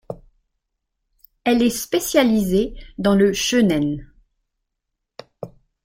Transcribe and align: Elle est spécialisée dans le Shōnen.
Elle 1.43 1.61
est 1.61 1.69
spécialisée 1.69 2.73
dans 2.97 3.13
le 3.13 3.33
Shōnen. 3.33 4.07